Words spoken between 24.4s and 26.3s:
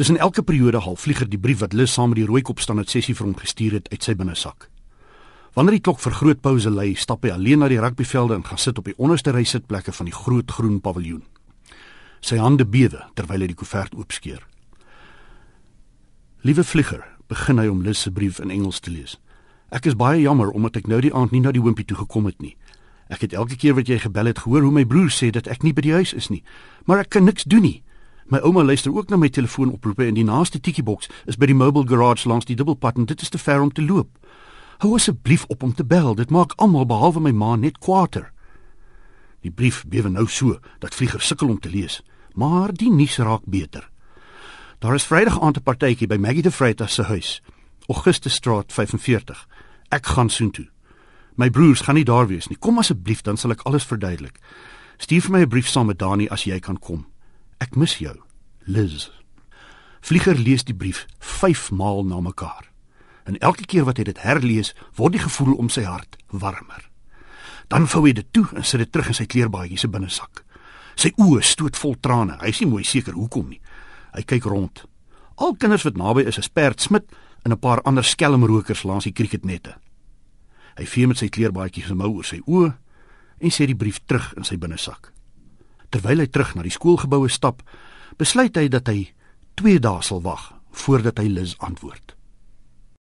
gehoor hoe my broer sê dat ek nie by die huis